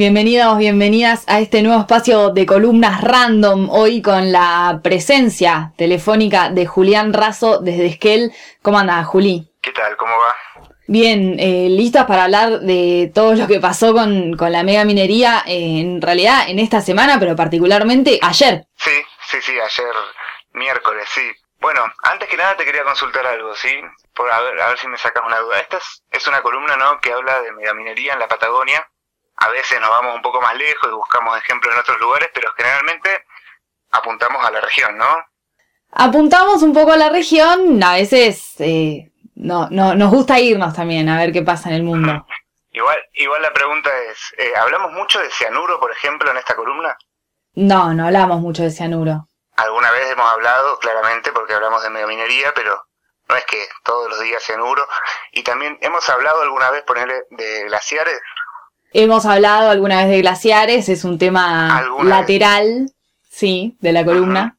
[0.00, 6.64] Bienvenidos, bienvenidas a este nuevo espacio de columnas random, hoy con la presencia telefónica de
[6.64, 8.32] Julián Razo desde Esquel.
[8.62, 9.52] ¿Cómo anda, Juli?
[9.60, 9.98] ¿Qué tal?
[9.98, 10.70] ¿Cómo va?
[10.86, 15.80] Bien, eh, listas para hablar de todo lo que pasó con, la mega minería, eh,
[15.80, 18.64] en realidad en esta semana, pero particularmente ayer.
[18.76, 19.94] Sí, sí, sí, ayer
[20.54, 21.30] miércoles, sí.
[21.58, 23.78] Bueno, antes que nada te quería consultar algo, ¿sí?
[24.14, 25.60] Por, a, ver, a ver si me sacas una duda.
[25.60, 28.88] Esta es, es una columna, ¿no?, que habla de megaminería en la Patagonia
[29.40, 32.50] a veces nos vamos un poco más lejos y buscamos ejemplos en otros lugares, pero
[32.56, 33.24] generalmente
[33.90, 35.24] apuntamos a la región, ¿no?
[35.92, 41.08] Apuntamos un poco a la región, a veces eh, no, no, nos gusta irnos también
[41.08, 42.26] a ver qué pasa en el mundo.
[42.72, 46.96] Igual, igual la pregunta es, eh, ¿hablamos mucho de cianuro, por ejemplo, en esta columna?
[47.54, 49.26] No, no hablamos mucho de cianuro.
[49.56, 52.80] Alguna vez hemos hablado, claramente, porque hablamos de megaminería, pero
[53.28, 54.86] no es que todos los días cianuro.
[55.32, 58.20] Y también hemos hablado alguna vez, ponerle, de glaciares.
[58.92, 62.92] Hemos hablado alguna vez de glaciares, es un tema lateral,
[63.30, 64.56] sí, de la columna.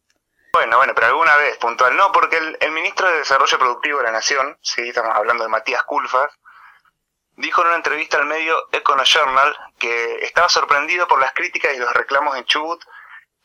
[0.54, 4.12] Bueno, bueno, pero alguna vez puntual no, porque el, ministro de Desarrollo Productivo de la
[4.12, 6.32] Nación, sí, estamos hablando de Matías Culfas,
[7.38, 11.80] dijo en una entrevista al medio Econo Journal que estaba sorprendido por las críticas y
[11.80, 12.82] los reclamos en Chubut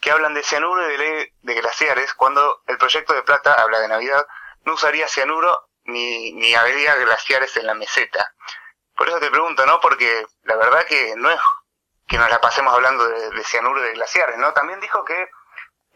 [0.00, 3.80] que hablan de cianuro y de ley de glaciares, cuando el proyecto de Plata, habla
[3.80, 4.26] de Navidad,
[4.64, 8.34] no usaría cianuro ni, ni habría glaciares en la meseta.
[8.96, 9.78] Por eso te pregunto, ¿no?
[9.80, 11.40] Porque la verdad que no es
[12.08, 14.52] que nos la pasemos hablando de, cianuro de glaciares, ¿no?
[14.52, 15.28] También dijo que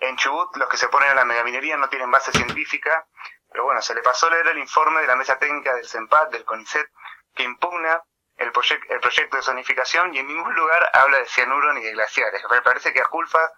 [0.01, 3.07] en Chubut los que se ponen a la megaminería no tienen base científica,
[3.51, 6.31] pero bueno, se le pasó a leer el informe de la mesa técnica del CEMPAT,
[6.31, 6.89] del CONICET,
[7.35, 8.03] que impugna
[8.37, 8.53] el,
[8.89, 12.43] el proyecto de zonificación y en ningún lugar habla de cianuro ni de glaciares.
[12.51, 13.51] Me parece que a Culfa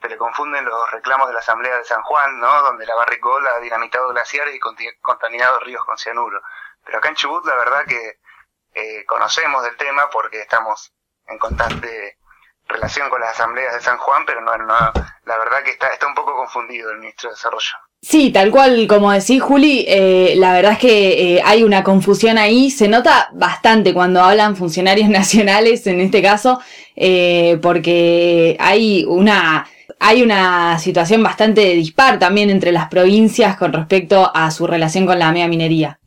[0.00, 2.62] se le confunden los reclamos de la Asamblea de San Juan, ¿no?
[2.62, 4.60] Donde la Barricol ha dinamitado glaciares y
[5.00, 6.40] contaminado ríos con cianuro.
[6.84, 8.18] Pero acá en Chubut la verdad que
[8.78, 10.92] eh, conocemos del tema porque estamos
[11.26, 12.16] en constante
[12.68, 16.14] relación con las asambleas de San Juan, pero no, la verdad que está, está un
[16.14, 17.76] poco confundido el ministro de Desarrollo.
[18.00, 22.38] Sí, tal cual como decís, Juli, eh, la verdad es que eh, hay una confusión
[22.38, 26.60] ahí, se nota bastante cuando hablan funcionarios nacionales, en este caso,
[27.60, 29.66] porque hay una,
[29.98, 35.18] hay una situación bastante dispar también entre las provincias con respecto a su relación con
[35.18, 35.98] la mega minería.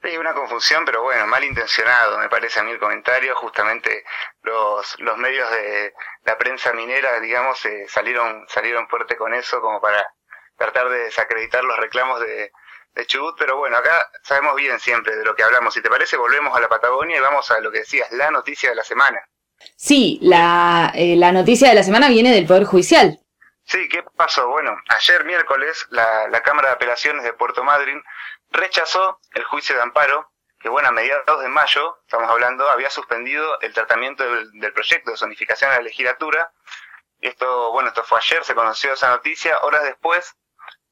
[0.00, 3.34] Sí, una confusión, pero bueno, malintencionado, me parece a mí el comentario.
[3.34, 4.04] Justamente
[4.42, 5.92] los, los medios de
[6.22, 10.06] la prensa minera, digamos, eh, salieron, salieron fuerte con eso, como para
[10.56, 12.52] tratar de desacreditar los reclamos de,
[12.92, 13.36] de Chubut.
[13.38, 15.74] Pero bueno, acá sabemos bien siempre de lo que hablamos.
[15.74, 18.70] Si te parece, volvemos a la Patagonia y vamos a lo que decías, la noticia
[18.70, 19.20] de la semana.
[19.76, 23.18] Sí, la, eh, la noticia de la semana viene del Poder Judicial.
[23.64, 24.48] Sí, ¿qué pasó?
[24.48, 28.02] Bueno, ayer miércoles la, la Cámara de Apelaciones de Puerto Madryn
[28.50, 33.60] rechazó el juicio de amparo que, bueno, a mediados de mayo, estamos hablando, había suspendido
[33.60, 36.52] el tratamiento del, proyecto de zonificación de la legislatura.
[37.20, 39.58] Esto, bueno, esto fue ayer, se conoció esa noticia.
[39.62, 40.36] Horas después,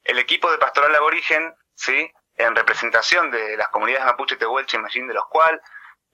[0.05, 2.13] el equipo de Pastoral Aborigen, ¿sí?
[2.37, 5.61] en representación de las comunidades mapuche, tehuelche y mallín, de los cuales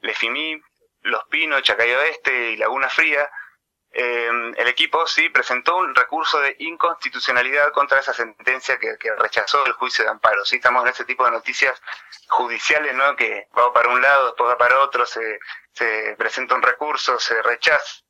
[0.01, 0.61] Lefimí,
[1.03, 3.29] Los Pinos, Chacayo Este y Laguna Fría,
[3.95, 9.73] Em, el equipo sí presentó un recurso de inconstitucionalidad contra esa sentencia que, rechazó el
[9.73, 10.45] juicio de amparo.
[10.45, 11.81] Sí, estamos en ese tipo de noticias
[12.29, 13.15] judiciales, ¿no?
[13.17, 15.39] Que va para un lado, después va para otro, se,
[15.73, 18.03] se presenta un recurso, se rechaza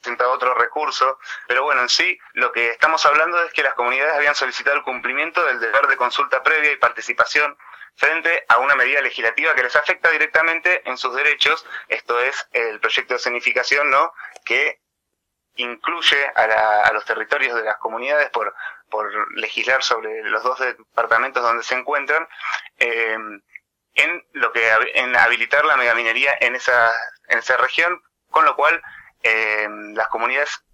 [0.00, 4.14] presenta otro recurso, pero bueno, en sí lo que estamos hablando es que las comunidades
[4.14, 7.56] habían solicitado el cumplimiento del deber de consulta previa y participación
[7.96, 12.80] frente a una medida legislativa que les afecta directamente en sus derechos, esto es el
[12.80, 14.12] proyecto de escenificación, ¿no?
[14.44, 14.80] Que
[15.58, 18.54] incluye a, los territorios de las comunidades por,
[18.90, 22.26] por legislar sobre los dos departamentos donde se encuentran,
[22.78, 23.16] eh,
[23.94, 26.92] en lo que en habilitar la megaminería en esa,
[27.28, 28.80] en esa región, con lo cual
[29.22, 30.64] eh, las comunidades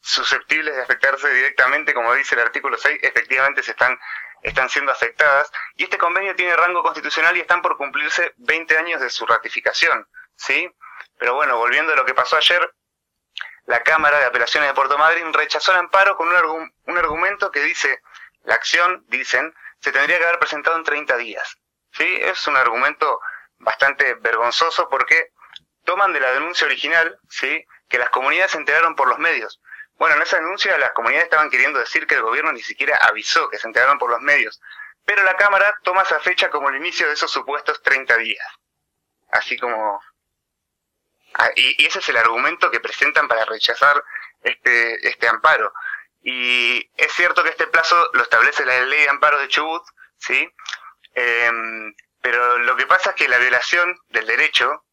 [0.00, 3.98] susceptibles de afectarse directamente, como dice el artículo 6, efectivamente se están
[4.42, 9.00] están siendo afectadas y este convenio tiene rango constitucional y están por cumplirse 20 años
[9.00, 10.70] de su ratificación, ¿sí?
[11.18, 12.72] Pero bueno, volviendo a lo que pasó ayer,
[13.70, 17.60] la Cámara de Apelaciones de Puerto Madryn rechazó el amparo con un, un argumento que
[17.60, 18.02] dice,
[18.42, 21.56] la acción, dicen, se tendría que haber presentado en 30 días.
[21.92, 22.18] ¿Sí?
[22.20, 23.20] Es un argumento
[23.58, 25.30] bastante vergonzoso porque
[25.84, 27.64] toman de la denuncia original, ¿sí?
[27.88, 29.60] que las comunidades se enteraron por los medios.
[29.94, 33.48] Bueno, en esa denuncia las comunidades estaban queriendo decir que el gobierno ni siquiera avisó
[33.50, 34.60] que se enteraron por los medios.
[35.04, 38.46] Pero la Cámara toma esa fecha como el inicio de esos supuestos 30 días.
[39.30, 40.02] Así como
[41.56, 44.02] y, ese es el argumento que presentan para rechazar
[44.42, 45.72] este, este amparo.
[46.22, 49.82] Y es cierto que este plazo lo establece la ley de amparo de Chubut,
[50.18, 50.52] ¿sí?
[51.14, 54.84] Em, pero lo que pasa es que la violación del derecho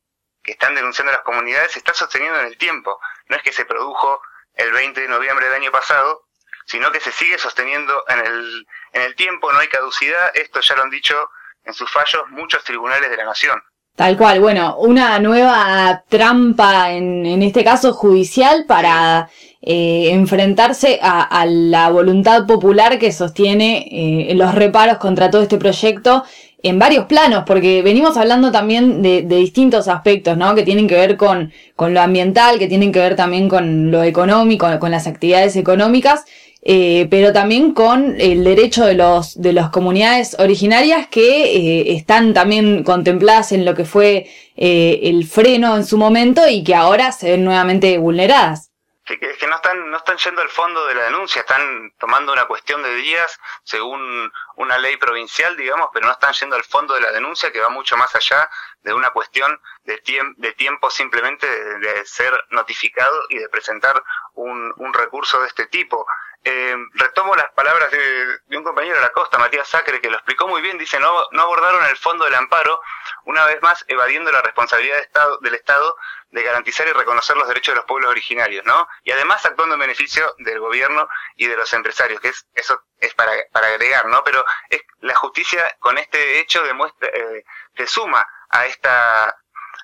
[0.44, 3.00] que están denunciando las comunidades se está sosteniendo en el tiempo.
[3.28, 4.22] no es que se produjo
[4.54, 6.28] el 20 de noviembre del año pasado,
[6.66, 10.75] sino que se sigue sosteniendo en el, en el tiempo, no hay caducidad, esto ya
[10.75, 11.30] lo han dicho
[11.63, 13.62] en sus fallos muchos tribunales de la nación.
[13.97, 19.27] Tal cual, bueno, una nueva trampa en, en este caso judicial para
[19.59, 23.88] eh, enfrentarse a, la voluntad popular que sostiene
[24.29, 26.23] eh, los reparos contra todo este proyecto
[26.61, 30.53] en varios planos, porque venimos hablando también de, distintos aspectos, ¿no?
[30.53, 34.03] Que tienen que ver con, con lo ambiental, que tienen que ver también con lo
[34.03, 36.25] económico, con las actividades económicas,
[36.63, 42.33] eh, pero también con el derecho de los de las comunidades originarias que eh, están
[42.33, 47.12] también contempladas en lo que fue eh, el freno en su momento y que ahora
[47.12, 48.71] se ven nuevamente vulneradas.
[49.06, 52.45] Que, que no están no están yendo al fondo de la denuncia, están tomando una
[52.45, 57.01] cuestión de días según una ley provincial, digamos, pero no están yendo al fondo de
[57.01, 58.50] la denuncia que va mucho más allá
[58.88, 60.01] de una cuestión de,
[60.38, 64.01] de tiempo simplemente de, ser notificado y de presentar
[64.34, 66.07] un, recurso de este tipo.
[66.44, 70.48] Eh, retomo las palabras de, un compañero de la costa, Matías Sacre, que lo explicó
[70.48, 70.78] muy bien.
[70.78, 72.80] Dice, no, no abordaron el fondo del amparo,
[73.25, 74.98] una vez más evadiendo la responsabilidad
[75.42, 75.98] del Estado
[76.30, 78.88] de garantizar y reconocer los derechos de los pueblos originarios, ¿no?
[79.04, 83.13] Y además actuando en beneficio del gobierno y de los empresarios, que es eso es
[83.13, 84.24] para, para agregar, ¿no?
[84.24, 87.44] Pero es, la justicia con este hecho demuestra, eh,
[87.75, 89.38] se suma a esta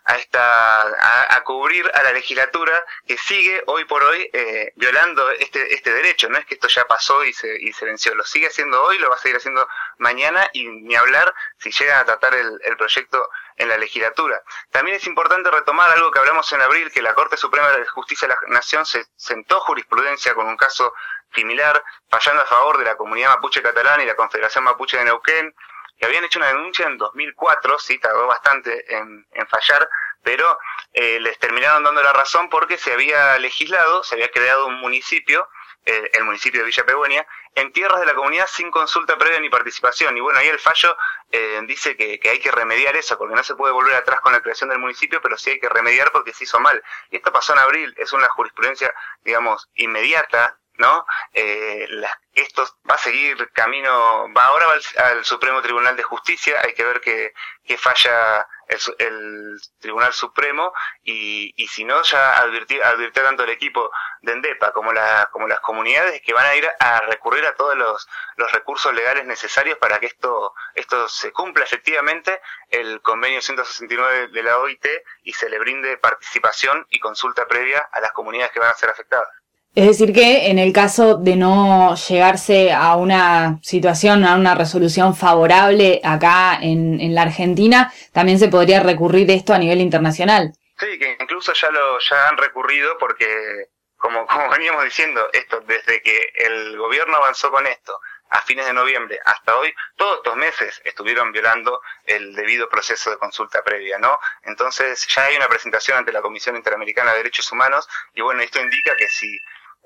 [0.06, 5.74] a esta a, cubrir a la legislatura que sigue hoy por hoy eh, violando este
[5.74, 6.30] este derecho.
[6.30, 8.14] No es que esto ya pasó y se y se venció.
[8.16, 9.68] Lo sigue haciendo hoy lo va a seguir haciendo
[9.98, 14.42] mañana y ni hablar si llegan a tratar el, el proyecto en la legislatura.
[14.72, 18.28] También es importante retomar algo que hablamos en abril que la Corte Suprema de Justicia
[18.28, 20.94] de la Nación se sentó jurisprudencia con un caso
[21.34, 25.54] similar fallando a favor de la comunidad mapuche catalana y la Confederación Mapuche de Neuquén
[25.98, 29.90] que habían hecho una denuncia en 2004, sí, tardó bastante en, fallar,
[30.24, 30.58] pero
[30.94, 35.48] eh, les terminaron dando la razón porque se había legislado, se había creado un municipio,
[35.86, 39.50] eh, el municipio de Villa Pegüeña, en tierras de la comunidad sin consulta previa ni
[39.50, 40.18] participación.
[40.18, 40.96] Y bueno, ahí el fallo
[41.32, 44.32] eh, dice que, que, hay que remediar eso, porque no se puede volver atrás con
[44.32, 46.82] la creación del municipio, pero sí hay que remediar porque se hizo mal.
[47.12, 48.94] Y esto pasó en abril, es una jurisprudencia,
[49.24, 51.06] digamos, inmediata, ¿no?
[51.34, 51.88] Eh,
[52.34, 54.66] esto va a seguir camino, va ahora
[54.98, 57.34] al, Supremo Tribunal de Justicia, hay que ver que,
[57.64, 60.74] que falla el, Tribunal Supremo
[61.04, 63.92] y, y si no ya advirtió, advirtió tanto el equipo
[64.22, 67.76] de Endepa como, la, como las comunidades que van a ir a recurrir a todos
[67.76, 74.30] los, los recursos legales necesarios para que esto, esto se cumpla efectivamente el convenio 169
[74.30, 74.86] de la OIT
[75.24, 78.90] y se le brinde participación y consulta previa a las comunidades que van a ser
[78.90, 79.30] afectadas.
[79.76, 85.16] Es decir, que en el caso de no llegarse a una situación, a una resolución
[85.16, 90.54] favorable acá en, la Argentina, también se podría recurrir esto a nivel internacional.
[90.78, 96.04] Sí, que incluso ya lo ya han recurrido porque, como, como veníamos diciendo, esto desde
[96.04, 98.00] que el gobierno avanzó con esto
[98.30, 103.18] a fines de noviembre hasta hoy, todos estos meses estuvieron violando el debido proceso de
[103.18, 104.20] consulta previa, ¿no?
[104.44, 108.60] Entonces ya hay una presentación ante la Comisión Interamericana de Derechos Humanos y bueno, esto
[108.60, 109.40] indica que si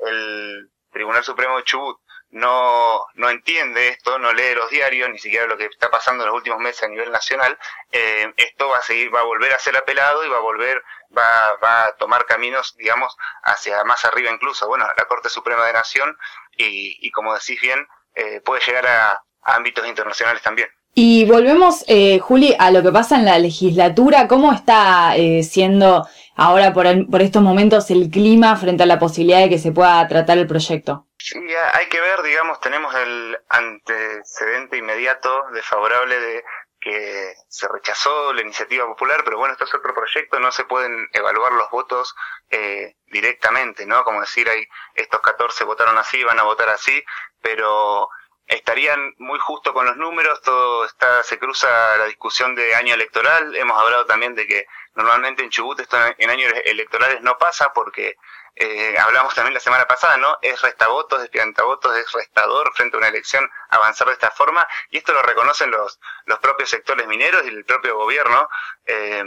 [0.06, 2.00] el Tribunal Supremo de Chubut
[2.30, 6.30] no, no entiende esto, no lee los diarios, ni siquiera lo que está pasando en
[6.30, 7.58] los últimos meses a nivel nacional,
[7.92, 10.84] eh, esto va a seguir, va a volver a ser apelado y va a volver,
[11.18, 15.74] va, va a tomar caminos, digamos, hacia más arriba incluso, bueno, la Corte Suprema de
[15.74, 16.18] Nación
[16.58, 20.68] y, y como decís bien, eh, puede llegar a, ámbitos internacionales también.
[20.94, 24.28] Y volvemos, eh, Juli, a lo que pasa en la legislatura.
[24.28, 29.40] ¿Cómo está eh, siendo ahora por, por estos momentos el clima frente a la posibilidad
[29.40, 31.08] de que se pueda tratar el proyecto?
[31.18, 31.40] Sí,
[31.74, 36.44] hay que ver, digamos, tenemos el antecedente inmediato desfavorable de
[36.80, 41.10] que se rechazó la iniciativa popular, pero bueno, esto es otro proyecto, no se pueden
[41.12, 42.16] evaluar los votos
[42.52, 44.04] eh, directamente, ¿no?
[44.04, 47.04] Como decir, hay estos 14 votaron así, van a votar así,
[47.42, 48.10] pero
[48.46, 51.68] estarían muy justo con los números, todo está, se cruza
[51.98, 54.66] la discusión de año electoral, hemos hablado también de que
[54.98, 58.18] normalmente en Chubut esto en años electorales no pasa porque
[58.56, 60.38] eh, hablamos también la semana pasada, ¿no?
[60.42, 64.98] Es restavotos, es votos, es restador frente a una elección avanzar de esta forma y
[64.98, 68.50] esto lo reconocen los, los propios sectores mineros y el propio gobierno.
[68.86, 69.24] Eh,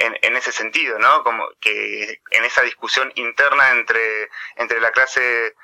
[0.00, 1.24] en, en, ese sentido, ¿no?
[1.24, 5.56] Como que en esa discusión interna entre, entre la clase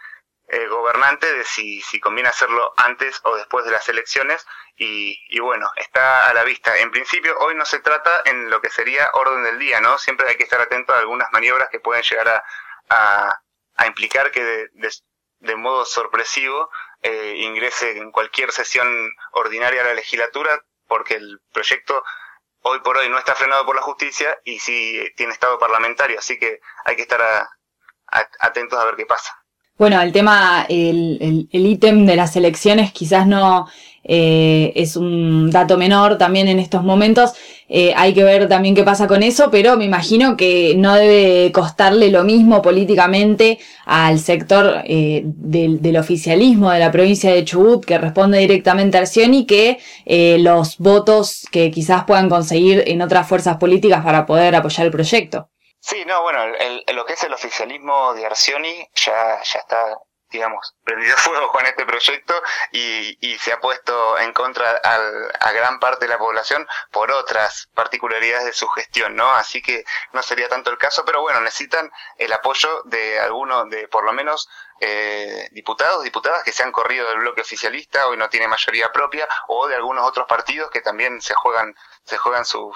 [0.49, 4.47] eh, gobernante de si, si conviene hacerlo antes o después de las elecciones
[4.77, 6.77] y, y, bueno, está a la vista.
[6.79, 9.99] En principio, hoy no se trata en lo que sería orden del día, ¿no?
[9.99, 12.45] Siempre hay que estar atento a algunas maniobras que pueden llegar a,
[12.91, 13.41] a,
[13.77, 14.91] a implicar que de,
[15.39, 16.71] de, modo sorpresivo
[17.03, 18.89] eh, ingrese en cualquier sesión
[19.33, 22.05] ordinaria a la legislatura porque el proyecto
[22.61, 26.39] hoy por hoy no está frenado por la justicia y sí tiene estado parlamentario, así
[26.39, 27.51] que hay que estar a,
[28.41, 29.44] atentos a ver qué pasa.
[29.77, 33.67] Bueno, el tema, el ítem de las elecciones quizás no
[34.05, 37.33] eh, es un dato menor también en estos momentos.
[37.69, 41.51] Eh, hay que ver también qué pasa con eso, pero me imagino que no debe
[41.53, 47.85] costarle lo mismo políticamente al sector eh, del, del, oficialismo de la provincia de Chubut
[47.85, 49.79] que responde directamente a Arcioni que
[50.39, 55.49] los votos que quizás puedan conseguir en otras fuerzas políticas para poder apoyar el proyecto.
[55.87, 56.47] Sí, no, bueno,
[56.95, 59.99] lo que es el oficialismo de Arcioni ya, ya está,
[60.31, 62.33] digamos, prendido fuego con este proyecto
[62.73, 67.11] y, y se ha puesto en contra al, a gran parte de la población por
[67.13, 69.31] otras particularidades de su gestión, ¿no?
[69.33, 73.87] Así que no sería tanto el caso, pero bueno, necesitan el apoyo de algunos, de
[73.89, 74.49] por lo menos
[74.81, 79.29] eh, diputados, diputadas que se han corrido del bloque oficialista, hoy no tiene mayoría propia,
[79.49, 81.75] o de algunos otros partidos que también se juegan,
[82.05, 82.73] se juegan sus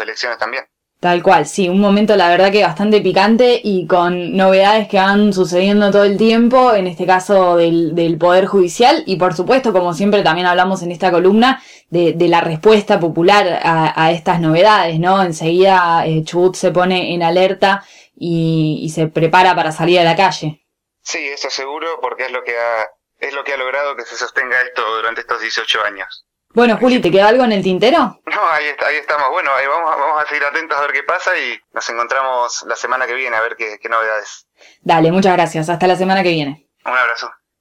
[0.00, 0.70] elecciones también.
[1.06, 5.32] Tal cual, sí, un momento la verdad que bastante picante y con novedades que van
[5.32, 9.94] sucediendo todo el tiempo, en este caso del, del Poder Judicial y por supuesto, como
[9.94, 15.22] siempre también hablamos en esta columna, de, la respuesta popular a, a, estas novedades, ¿no?
[15.22, 17.84] Enseguida eh, Chubut se pone en alerta
[18.16, 20.66] y, y, se prepara para salir a la calle.
[21.02, 22.84] Sí, eso seguro, porque es lo que ha,
[23.20, 26.25] es lo que ha logrado que se sostenga esto durante estos 18 años.
[26.56, 28.18] Bueno, Juli, ¿te queda algo en el tintero?
[28.24, 29.28] No, ahí, está, ahí estamos.
[29.28, 32.74] Bueno, ahí vamos, vamos a seguir atentos a ver qué pasa y nos encontramos la
[32.74, 34.48] semana que viene a ver qué, qué novedades.
[34.80, 35.68] Dale, muchas gracias.
[35.68, 36.66] Hasta la semana que viene.
[36.86, 37.30] Un abrazo.